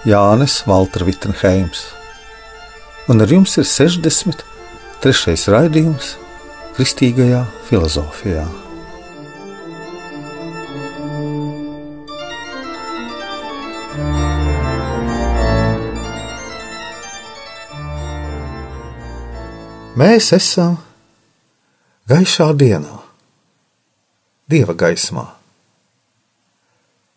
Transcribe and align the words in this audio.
Jānis 0.00 0.62
Valtra 0.64 1.04
Vitsenheims, 1.04 1.82
un 3.12 3.20
ar 3.20 3.28
jums 3.28 3.52
ir 3.60 3.66
63. 3.68 5.34
raidījums 5.52 6.14
Kristīgajā 6.72 7.42
filozofijā. 7.66 8.46
Mēs 20.00 20.30
esam 20.32 20.78
gaišā 22.08 22.48
dienā, 22.56 23.02
dieva 24.48 24.72
gaismā. 24.72 25.28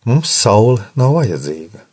Mums 0.03 0.35
saule 0.43 0.83
nav 0.99 1.15
vajadzīga. 1.21 1.92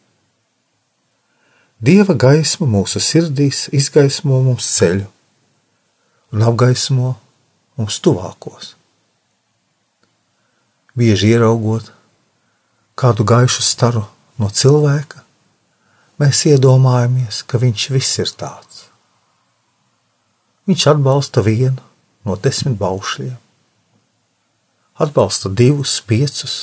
Dieva 1.81 2.13
gaisma 2.13 2.67
mūsu 2.69 3.01
sirdīs 3.01 3.71
izgaismo 3.73 4.43
mums 4.45 4.67
ceļu 4.77 5.07
un 6.37 6.43
apgaismo 6.45 7.15
mums 7.81 7.97
tuvākos. 8.05 8.75
Bieži 10.93 11.31
ieraugot 11.33 11.87
kādu 13.01 13.25
gaišu 13.25 13.65
staru 13.65 14.03
no 14.37 14.51
cilvēka, 14.53 15.23
mēs 16.21 16.43
iedomājamies, 16.51 17.39
ka 17.49 17.57
viņš 17.63 17.87
viss 17.95 18.21
ir 18.21 18.29
tāds. 18.43 18.83
Viņš 20.69 20.85
atbalsta 20.93 21.41
vienu 21.47 21.81
no 22.29 22.37
desmit 22.37 22.77
baušļiem, 22.77 23.39
atbalsta 25.01 25.49
divus, 25.49 25.97
piecus, 26.05 26.59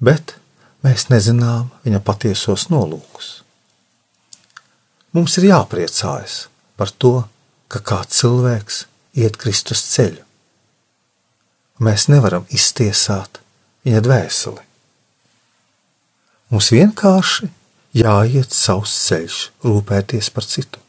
bet 0.00 0.38
mēs 0.84 1.08
nezinām 1.10 1.70
viņa 1.84 2.00
patiesos 2.04 2.68
nolūkus. 2.72 3.40
Mums 5.14 5.38
ir 5.38 5.48
jāpriecājas 5.52 6.44
par 6.76 6.90
to, 6.90 7.24
ka 7.70 7.80
kāds 7.80 8.20
cilvēks 8.20 8.84
iet 9.18 9.38
Kristus 9.40 9.82
ceļu. 9.94 10.22
Mēs 11.84 12.06
nevaram 12.10 12.46
iztiesāt 12.54 13.40
viņa 13.86 14.02
dvēseli. 14.04 14.64
Mums 16.50 16.70
vienkārši 16.74 17.48
jāiet 17.98 18.54
savs 18.54 18.94
ceļš, 19.06 19.38
rūpēties 19.64 20.30
par 20.34 20.46
citu. 20.46 20.82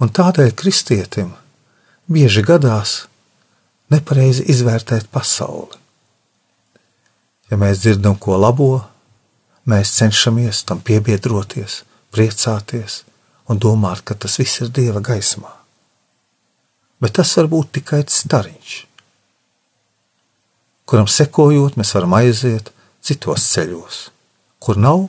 Un 0.00 0.12
tādēļ 0.12 0.52
kristietim 0.56 1.32
bieži 2.12 2.44
gadās 2.44 3.06
nepareizi 3.92 4.44
izvērtēt 4.52 5.08
pasauli. 5.12 5.85
Ja 7.50 7.58
mēs 7.60 7.82
dzirdam 7.84 8.16
ko 8.18 8.38
labo, 8.40 8.70
mēs 9.70 9.92
cenšamies 9.98 10.64
tam 10.66 10.80
piebiedroties, 10.82 11.82
priecāties 12.14 13.02
un 13.50 13.60
domāt, 13.62 14.02
ka 14.02 14.16
tas 14.18 14.38
viss 14.40 14.62
ir 14.64 14.72
Dieva 14.74 15.02
gaismā. 15.04 15.52
Bet 17.02 17.18
tas 17.18 17.34
var 17.38 17.50
būt 17.52 17.76
tikai 17.78 18.02
stariņš, 18.10 18.76
kuram 20.88 21.10
sekojot, 21.10 21.76
mēs 21.76 21.92
varam 21.94 22.16
aiziet 22.18 22.72
citos 23.04 23.44
ceļos, 23.52 24.00
kur 24.58 24.80
nav 24.80 25.06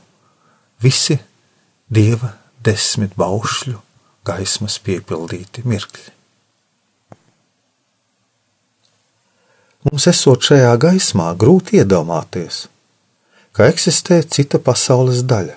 visi 0.83 1.17
Dieva 1.87 2.33
desmit 2.61 3.15
baušļu 3.17 3.79
gaismas 4.27 4.77
piepildīti 4.83 5.63
mirkļi. 5.63 6.16
Mums 9.87 10.03
esot 10.11 10.43
šajā 10.43 10.73
gaismā, 10.83 11.29
grūti 11.39 11.77
iedomāties, 11.79 12.65
ka 13.55 13.69
eksistē 13.71 14.19
cita 14.27 14.59
pasaules 14.59 15.21
daļa, 15.23 15.55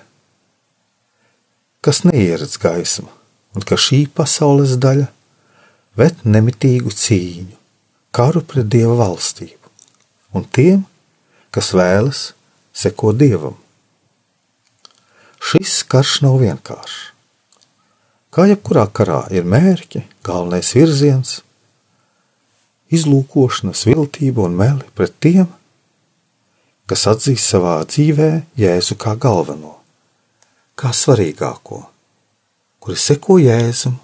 kas 1.83 2.05
neieredz 2.07 2.55
gaismu, 2.61 3.09
un 3.51 3.67
ka 3.67 3.75
šī 3.75 4.05
pasaules 4.15 4.77
daļa 4.79 5.09
ved 5.99 6.23
nemitīgu 6.23 6.93
cīņu, 6.95 7.57
karu 8.15 8.45
pret 8.47 8.71
dieva 8.71 8.95
valstību 9.01 9.59
un 10.39 10.47
tiem, 10.47 10.85
kas 11.51 11.73
vēlas 11.75 12.31
sekot 12.71 13.19
dievam. 13.19 13.57
Šis 15.41 15.81
karš 15.91 16.21
nav 16.23 16.39
vienkāršs. 16.39 17.09
Kā 18.31 18.45
jebkurā 18.47 18.85
karā 18.95 19.25
ir 19.35 19.43
mērķi, 19.43 20.05
galvenais 20.23 20.71
virziens, 20.77 21.41
izlūkošana, 22.91 23.73
viltība 23.87 24.45
un 24.45 24.57
meli 24.59 24.87
pret 24.95 25.15
tiem, 25.23 25.47
kas 26.89 27.07
atzīst 27.07 27.53
savā 27.53 27.77
dzīvē 27.87 28.29
Jēzu 28.59 28.97
kā 28.99 29.15
galveno, 29.15 29.77
kā 30.75 30.91
svarīgāko, 30.95 31.85
kuri 32.83 32.99
seko 32.99 33.37
Jēzum 33.39 33.95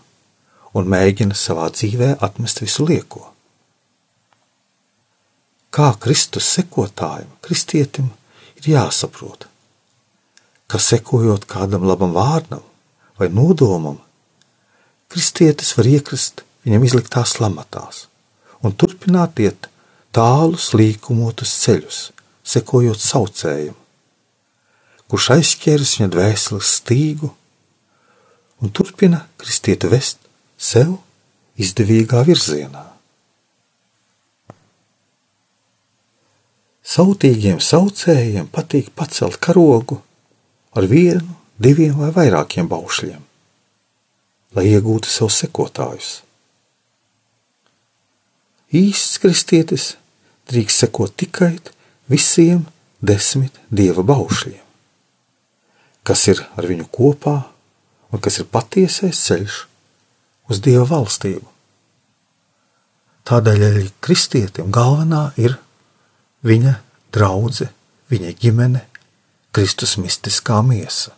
un 0.77 0.87
mēģina 0.93 1.35
savā 1.35 1.67
dzīvē 1.73 2.13
atmest 2.23 2.63
visu 2.63 2.87
lieko. 2.87 3.25
Kā 5.73 5.91
Kristus 5.99 6.47
sekotājam, 6.55 7.29
kristietim 7.43 8.09
ir 8.55 8.71
jāsaprot, 8.71 9.49
ka 10.71 10.79
sekojot 10.79 11.45
kādam 11.49 11.85
labam 11.87 12.15
vārdam 12.15 12.63
vai 13.19 13.27
nodomam, 13.33 13.99
kristietis 15.11 15.75
var 15.77 15.89
iekrist 15.91 16.45
viņam 16.63 16.87
izliktās 16.87 17.37
lamatās 17.43 18.05
un 18.66 18.73
turpināt 18.73 19.40
iet 19.44 19.69
tālus 20.16 20.72
līkumotus 20.73 21.53
ceļus, 21.63 22.00
sekojot 22.47 23.01
saucējiem, 23.03 23.75
kurš 25.07 25.29
aizķēris 25.38 25.97
viņa 26.00 26.13
dvēseles 26.16 26.73
stīgu 26.81 27.31
un 28.62 28.73
turpina 28.73 29.25
kristieti 29.38 29.90
vest 29.91 30.23
sev 30.57 30.97
izdevīgā 31.62 32.23
virzienā. 32.28 32.84
Sautīgiem 36.88 37.59
saucējiem 37.59 38.47
patīk 38.53 38.94
pacelt 38.95 39.41
karogu 39.44 40.00
ar 40.78 40.88
vienu, 40.88 41.35
diviem 41.59 41.97
vai 42.00 42.13
vairākiem 42.16 42.69
baušļiem, 42.72 43.19
lai 44.56 44.66
iegūtu 44.72 45.12
sev 45.12 45.34
sekotājus. 45.34 46.22
Īsts 48.75 49.22
kristietis 49.23 49.94
drīkst 50.51 50.83
sekot 50.83 51.13
tikai 51.16 51.53
visiem 52.11 52.66
desmit 53.00 53.55
dieva 53.72 54.03
baušļiem, 54.03 54.63
kas 56.03 56.25
ir 56.28 56.41
ar 56.59 56.67
viņu 56.67 56.89
kopā 56.91 57.38
un 58.11 58.23
kas 58.23 58.41
ir 58.41 58.50
patiesais 58.51 59.22
ceļš 59.23 59.61
uz 60.51 60.59
dieva 60.63 60.83
valstību. 60.89 61.47
Tādēļ 63.27 63.63
arī 63.69 63.88
kristietim 64.03 64.72
galvenā 64.72 65.31
ir 65.39 65.57
viņa 66.47 66.77
draudzene, 67.16 67.72
viņa 68.11 68.36
ģimene, 68.39 68.83
Kristus 69.51 69.97
mistiskā 70.00 70.62
miesa. 70.63 71.15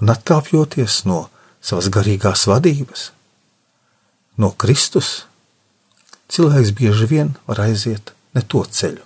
Un 0.00 0.12
atkāpjoties 0.12 1.04
no 1.08 1.28
savas 1.60 1.88
garīgās 1.92 2.44
vadības, 2.48 3.10
no 4.36 4.50
Kristus 4.56 5.27
cilvēks 6.28 6.74
bieži 6.78 7.08
vien 7.10 7.34
var 7.48 7.64
aiziet 7.66 8.12
ne 8.36 8.44
to 8.44 8.64
ceļu, 8.64 9.04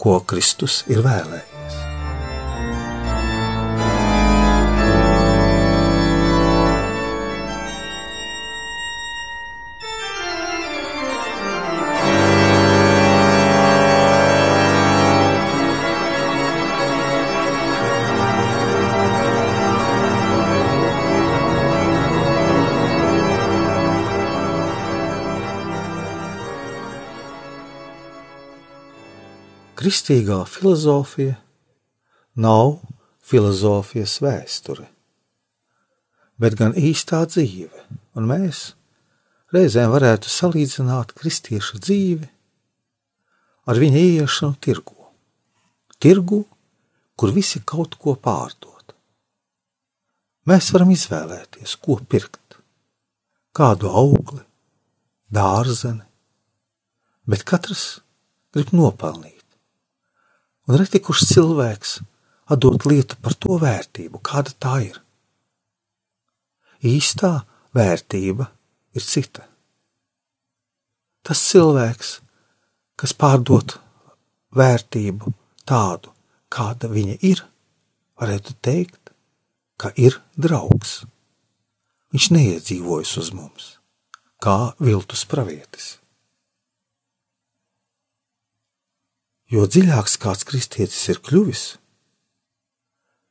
ko 0.00 0.20
Kristus 0.26 0.82
ir 0.90 1.04
vēlējies. 1.04 1.51
Kristīgā 29.92 30.38
filozofija 30.48 31.34
nav 32.40 32.78
filozofijas 33.28 34.14
vēsture, 34.24 34.86
bet 36.40 36.54
gan 36.56 36.72
īstā 36.72 37.18
dzīve, 37.28 37.82
un 38.16 38.30
mēs 38.30 38.60
reizēm 39.52 39.92
varētu 39.92 40.32
salīdzināt 40.32 41.12
kristieša 41.18 41.82
dzīvi 41.84 42.30
ar 43.68 43.82
viņa 43.82 44.00
ieiešanu 44.06 44.56
tirgu. 44.64 44.96
Tirgu, 46.00 46.40
kur 47.12 47.34
visi 47.36 47.60
kaut 47.60 47.98
ko 48.00 48.16
pārdod. 48.16 48.96
Mēs 50.48 50.72
varam 50.72 50.94
izvēlēties, 50.96 51.76
ko 51.84 51.98
pirkt, 52.00 52.56
kādu 53.52 53.92
augli, 53.92 54.40
dārzeni, 55.28 56.08
bet 57.28 57.44
katrs 57.44 58.00
grib 58.56 58.72
nopelnīt. 58.72 59.41
Un 60.70 60.78
reti 60.78 61.00
kurš 61.02 61.24
cilvēks 61.32 61.96
atdot 62.52 62.86
lietu 62.86 63.18
par 63.22 63.34
to 63.34 63.56
vērtību, 63.62 64.20
kāda 64.22 64.52
tā 64.62 64.74
ir. 64.86 64.98
Īstā 66.82 67.32
vērtība 67.74 68.48
ir 68.94 69.06
cita. 69.06 69.46
Tas 71.22 71.42
cilvēks, 71.50 72.16
kas 72.98 73.14
pārdot 73.14 73.76
vērtību 74.58 75.32
tādu, 75.66 76.10
kāda 76.52 76.90
viņa 76.90 77.16
ir, 77.26 77.44
varētu 78.18 78.56
teikt, 78.62 79.12
ka 79.78 79.92
ir 79.98 80.18
draugs. 80.34 81.02
Viņš 82.12 82.28
neiedzīvojas 82.34 83.16
uz 83.22 83.32
mums, 83.34 83.68
kā 84.42 84.74
viltus 84.82 85.24
pravietis. 85.26 86.01
Jo 89.52 89.66
dziļāks 89.68 90.14
kāds 90.16 90.46
kristietis 90.48 91.02
ir 91.12 91.18
kļuvis, 91.20 91.64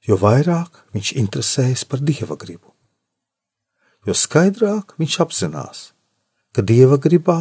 jo 0.05 0.19
vairāk 0.21 0.83
viņš 0.93 1.15
interesējas 1.17 1.81
par 1.89 2.03
dieva 2.05 2.37
gribu, 2.37 2.75
jo 4.05 4.13
skaidrāk 4.13 4.93
viņš 5.01 5.17
apzinās, 5.25 5.81
ka 6.53 6.61
dieva 6.61 7.01
gribā 7.01 7.39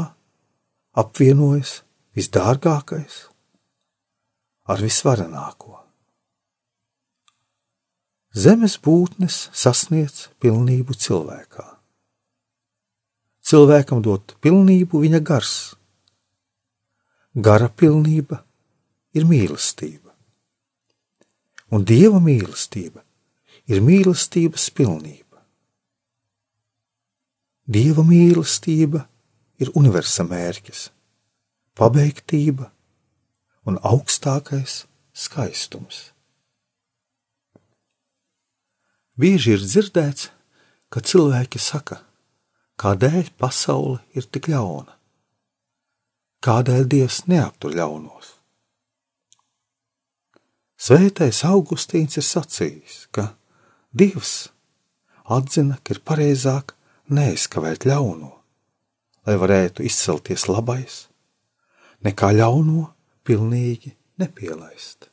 apvienojas 0.96 1.82
visdārgākais 2.16 3.20
ar 4.64 4.80
visvarenāko. 4.80 5.76
Zemes 8.32 8.78
būtnes 8.80 9.48
sasniedz 9.52 10.30
pilnību 10.40 10.96
cilvēkā. 10.96 11.66
Cilvēkam 13.44 14.00
dot 14.00 14.38
pilnību 14.40 15.04
viņa 15.04 15.20
gars. 15.20 15.56
Gara 17.34 17.68
pilnība 17.68 18.46
ir 19.16 19.26
mīlestība. 19.26 20.12
Un 21.70 21.84
dieva 21.86 22.18
mīlestība 22.22 23.02
ir 23.70 23.82
mīlestības 23.86 24.70
pilnība. 24.74 25.42
Dieva 27.70 28.02
mīlestība 28.02 29.04
ir 29.62 29.70
universa 29.78 30.24
mērķis, 30.26 30.88
pabeigtība 31.78 32.70
un 33.68 33.78
augstākais 33.86 34.84
skaistums. 35.14 36.08
Bieži 39.20 39.54
ir 39.54 39.62
dzirdēts, 39.62 40.30
ka 40.90 41.02
cilvēki 41.04 41.60
saka, 41.62 42.00
kādēļ 42.80 43.30
pasaule 43.38 44.00
ir 44.16 44.26
tik 44.26 44.48
ļauna, 44.50 44.96
kādēļ 46.42 46.86
Dievs 46.90 47.26
neaptur 47.30 47.76
ļaunos. 47.76 48.39
Svētais 50.80 51.42
Augustīns 51.44 52.16
ir 52.16 52.24
sacījis, 52.24 53.02
ka 53.12 53.34
Dievs 53.92 54.48
atzina, 55.28 55.76
ka 55.84 55.92
ir 55.92 56.00
pareizāk 56.08 56.72
neizkavēt 57.12 57.84
ļauno, 57.84 58.30
lai 59.28 59.36
varētu 59.42 59.84
izcelties 59.84 60.46
labais, 60.48 61.02
nekā 62.06 62.32
ļauno 62.38 62.86
pilnīgi 63.28 63.92
nepielaist. 64.22 65.10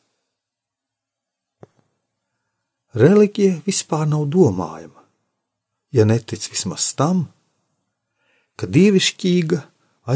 Reliģija 2.97 3.59
vispār 3.67 4.07
nav 4.07 4.23
domājama, 4.31 5.03
ja 5.91 6.07
netic 6.07 6.47
vismaz 6.47 6.93
tam, 6.95 7.25
ka 8.55 8.71
dievišķīga 8.71 9.65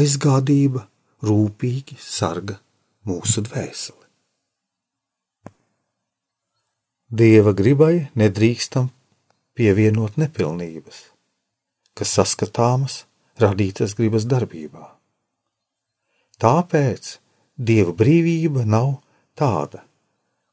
aizgādība 0.00 0.88
rūpīgi 1.22 2.00
sarga 2.00 2.56
mūsu 3.04 3.44
dvēseli. 3.44 4.01
Dieva 7.12 7.52
gribai 7.52 8.06
nedrīkstam 8.16 8.86
pievienot 9.52 10.14
nepilnības, 10.16 11.00
kas 11.92 12.12
saskatāmas 12.16 12.94
radītas 13.36 13.92
gribas 13.98 14.24
darbībā. 14.24 14.86
Tāpēc 16.40 17.10
dieva 17.60 17.92
brīvība 17.98 18.64
nav 18.64 18.94
tāda, 19.36 19.82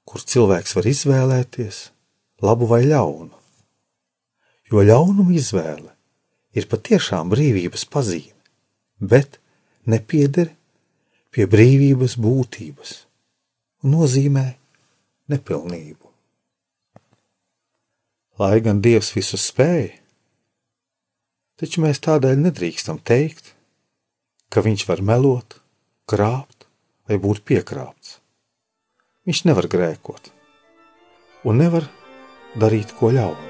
kur 0.04 0.20
cilvēks 0.20 0.76
var 0.76 0.90
izvēlēties 0.92 1.80
labu 2.44 2.68
vai 2.68 2.82
ļaunu, 2.92 3.40
jo 4.68 4.84
ļaunuma 4.84 5.38
izvēle 5.40 5.96
ir 6.60 6.68
patiešām 6.68 7.32
brīvības 7.32 7.88
pazīme, 7.88 8.36
bet 9.00 9.40
nepieder 9.88 10.52
pie 11.32 11.48
brīvības 11.48 12.20
būtības 12.20 12.94
un 13.80 13.96
nozīmē 13.96 14.48
nepilnību 15.32 16.09
lai 18.40 18.60
gan 18.64 18.80
Dievs 18.84 19.12
visu 19.16 19.38
spēj, 19.40 19.90
taču 21.60 21.84
mēs 21.84 22.00
tādēļ 22.06 22.40
nedrīkstam 22.48 23.02
teikt, 23.04 23.54
ka 24.50 24.64
Viņš 24.66 24.88
var 24.90 25.04
melot, 25.06 25.60
krāpt 26.10 26.66
vai 27.10 27.20
būt 27.22 27.44
piekrāpts. 27.46 28.18
Viņš 29.30 29.44
nevar 29.46 29.70
grēkot 29.70 30.32
un 31.46 31.62
nevar 31.62 31.86
darīt 32.58 32.96
ko 32.98 33.14
ļaunu. 33.14 33.49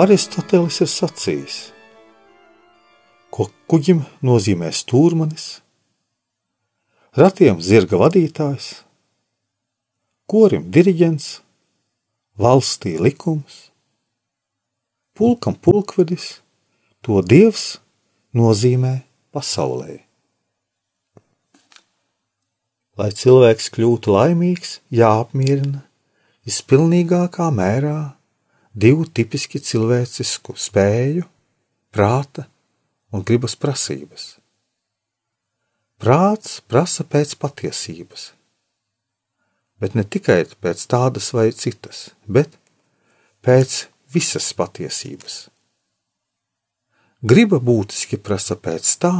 Aristotelis 0.00 0.78
ir 0.80 0.88
sacījis, 0.88 1.54
ko 3.28 3.50
kuģim 3.68 3.98
nozīmē 4.24 4.70
stūrmanis, 4.72 5.58
ratiem 7.20 7.58
zirga 7.60 7.98
vadītājs, 8.00 8.68
korim 10.30 10.70
diriģents, 10.72 11.26
valstī 12.40 12.94
likums, 12.96 13.66
pulkam 15.12 15.58
pulkvedis, 15.60 16.38
to 17.04 17.20
dievs 17.20 17.66
nozīmē 18.32 18.94
pasaulē. 19.36 19.98
Lai 22.96 23.10
cilvēks 23.20 23.68
kļūtu 23.76 24.16
laimīgs, 24.16 24.78
jāapmierina 24.88 25.84
vispilnīgākā 26.48 27.50
mērā 27.52 27.98
divu 28.80 29.04
tipiski 29.04 29.60
cilvēcisku 29.60 30.54
spēju, 30.56 31.26
prāta 31.92 32.46
un 33.12 33.24
gribas 33.26 33.56
prasības. 33.58 34.36
Prāts 36.00 36.60
prasa 36.70 37.04
pēc 37.04 37.34
patiesības, 37.42 38.30
bet 39.82 39.96
ne 39.98 40.04
tikai 40.04 40.44
pēc 40.64 40.86
tādas 40.88 41.32
vai 41.36 41.50
citas, 41.52 42.08
bet 42.24 42.56
pēc 43.44 43.82
visas 44.14 44.48
patiesības. 44.56 45.42
Griba 47.20 47.58
būtiski 47.60 48.16
prasa 48.16 48.56
pēc 48.56 48.94
tā, 49.02 49.14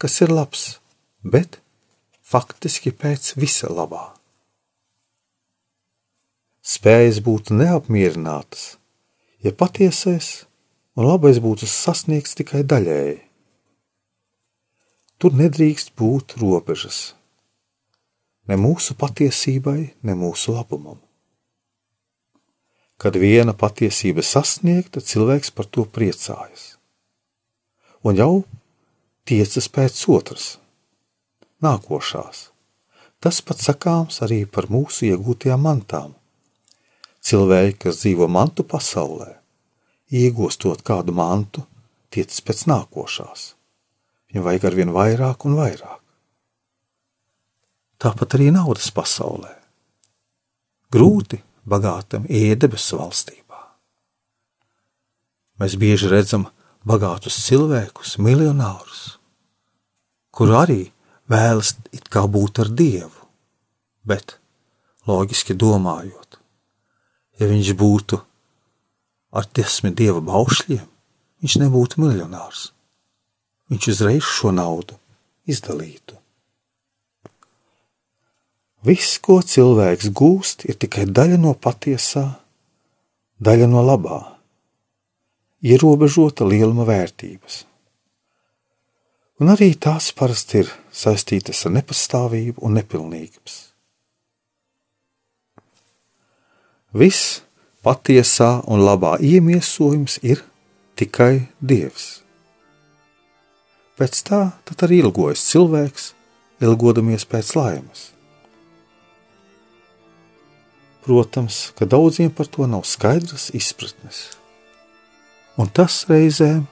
kas 0.00 0.16
ir 0.24 0.32
labs, 0.32 0.78
bet 1.20 1.58
faktiski 2.24 2.94
pēc 2.96 3.34
visa 3.36 3.68
labā. 3.68 4.14
Spējas 6.64 7.20
būt 7.20 7.52
neapmierinātas 7.52 8.78
ja 9.44 9.52
patiesais 9.52 10.46
un 10.96 11.08
labais 11.08 11.38
būtu 11.42 11.68
sasniegts 11.68 12.36
tikai 12.38 12.62
daļēji. 12.64 13.18
Tur 15.20 15.36
nedrīkst 15.36 15.92
būt 15.98 16.38
robežas. 16.40 17.14
Ne 18.48 18.56
mūsu 18.60 18.96
patiesībai, 18.98 19.94
ne 20.04 20.16
mūsu 20.18 20.52
labumam. 20.56 20.98
Kad 23.00 23.16
viena 23.20 23.54
patiesība 23.56 24.22
sasniegta, 24.24 25.00
cilvēks 25.00 25.52
par 25.54 25.68
to 25.68 25.84
priecājas. 25.84 26.74
Un 28.04 28.20
jau 28.20 28.44
tiecas 29.28 29.68
pēc 29.72 30.02
otras, 30.12 30.48
nākošās. 31.64 32.50
Tas 33.24 33.40
pats 33.40 33.70
sakāms 33.70 34.20
arī 34.24 34.44
par 34.44 34.68
mūsu 34.68 35.08
iegūtajām 35.08 35.64
mantām. 35.64 36.12
Cilvēki, 37.24 37.78
kas 37.86 38.02
dzīvo 38.02 38.28
mantu 38.28 38.66
pasaulē, 38.68 39.30
iegūstot 40.12 40.82
kādu 40.84 41.14
mantu, 41.16 41.64
tiecas 42.12 42.42
pēc 42.44 42.66
nākošās. 42.68 43.44
Viņam 44.28 44.44
vajag 44.44 44.66
ar 44.68 44.76
vien 44.78 44.92
vairāk 44.92 45.46
un 45.48 45.56
vairāk. 45.58 46.00
Tāpat 48.02 48.36
arī 48.36 48.50
naudas 48.52 48.90
pasaulē. 48.92 49.54
Grūti 50.92 51.40
bagātam 51.64 52.26
iet 52.28 52.60
debesu 52.60 52.98
valstībā. 53.00 53.60
Mēs 55.62 55.78
bieži 55.80 56.10
redzam 56.12 56.48
bagātus 56.84 57.38
cilvēkus, 57.46 58.18
miljonārus, 58.20 59.16
kur 60.34 60.52
arī 60.60 60.90
vēlas 61.30 61.72
būt 62.12 62.60
ar 62.60 62.68
dievu, 62.68 63.28
bet 64.04 64.36
loģiski 65.08 65.56
domājot, 65.56 66.38
ja 67.40 67.48
viņš 67.50 67.72
būtu 67.78 68.20
ar 69.34 69.48
desmit 69.56 69.96
dieva 69.98 70.22
baušļiem, 70.24 70.84
viņš 71.42 71.56
nebūtu 71.62 72.02
miljonārs. 72.04 72.68
Viņš 73.72 73.88
uzreiz 73.94 74.28
šo 74.28 74.52
naudu 74.54 74.98
izdalītu. 75.50 76.18
Viss, 78.84 79.16
ko 79.16 79.40
cilvēks 79.40 80.10
gūst, 80.12 80.66
ir 80.68 80.76
tikai 80.76 81.06
daļa 81.08 81.38
no 81.40 81.54
patiesā, 81.56 82.26
daļa 83.40 83.68
no 83.72 83.80
labā, 83.80 84.20
ierobežota 85.64 86.44
lieluma 86.44 86.84
vērtības. 86.84 87.62
Un 89.40 89.50
arī 89.50 89.72
tās 89.80 90.12
parasti 90.14 90.60
ir 90.62 90.68
saistītas 90.94 91.64
ar 91.66 91.72
nepastāvību 91.80 92.60
un 92.62 92.76
nepilnības. 92.78 93.73
Viss 96.94 97.42
patiesā 97.82 98.60
un 98.70 98.84
labā 98.86 99.16
iemiesojums 99.18 100.20
ir 100.22 100.44
tikai 100.94 101.48
Dievs. 101.58 102.22
Pēc 103.98 104.20
tā 104.26 104.40
arī 104.86 105.00
ilgojas 105.02 105.42
cilvēks, 105.50 106.12
ilgodamies 106.62 107.26
pēc 107.26 107.50
laimes. 107.58 108.06
Protams, 111.02 111.74
ka 111.74 111.84
daudziem 111.84 112.30
par 112.30 112.46
to 112.46 112.70
nav 112.70 112.86
skaidras 112.86 113.50
izpratnes, 113.50 114.30
un 115.58 115.66
tas 115.66 116.06
reizēm 116.08 116.64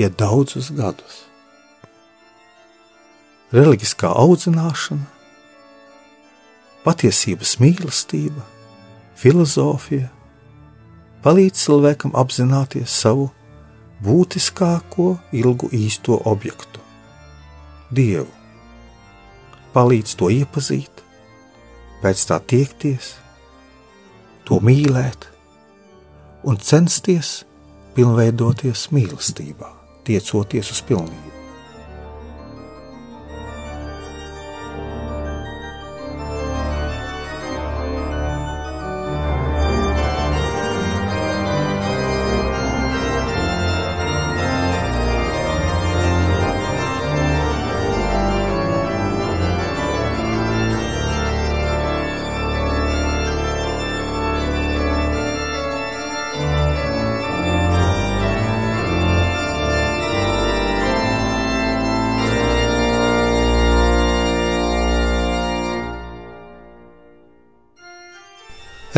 iet 0.00 0.16
daudzus 0.18 0.72
gadus. 0.74 1.22
Reliģiskā 3.52 4.10
audzināšana, 4.16 5.06
patiesības 6.84 7.58
mīlestība, 7.62 8.42
filozofija 9.18 10.08
palīdz 11.24 11.64
cilvēkam 11.64 12.14
apzināties 12.18 12.92
savu 13.02 13.28
būtiskāko, 14.04 15.16
ilgu 15.34 15.70
īsto 15.74 16.20
objektu- 16.30 16.80
Dievu. 17.96 18.30
Palīdz 19.74 20.14
to 20.16 20.30
iepazīt, 20.30 21.02
pēc 22.02 22.26
tā 22.30 22.38
tiekties 22.40 23.16
to 24.44 24.60
mīlēt 24.60 25.26
un 26.44 26.56
censties 26.56 27.44
pilnveidoties 27.94 28.88
mīlestībā, 28.94 29.68
tiecoties 30.04 30.70
uz 30.70 30.82
pilnību. 30.82 31.37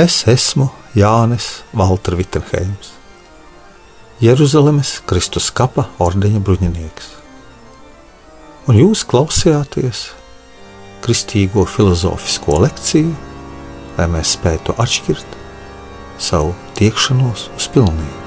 Es 0.00 0.22
esmu 0.24 0.70
Jānis 0.96 1.60
Valtra 1.76 2.16
Vitsenheims, 2.16 2.94
Jeruzalemes 4.22 4.94
Kristus 5.04 5.50
kapa 5.52 5.90
ordeņa 6.00 6.40
bruņinieks. 6.46 7.10
Un 8.70 8.78
jūs 8.80 9.02
klausījāties 9.10 10.06
kristīgo 11.04 11.66
filozofisko 11.68 12.62
lekciju, 12.64 13.12
lai 13.98 14.08
mēs 14.14 14.38
spētu 14.38 14.78
atšķirt 14.80 15.36
savu 16.30 16.56
tiekšanos 16.80 17.50
uz 17.58 17.68
pilnību. 17.76 18.19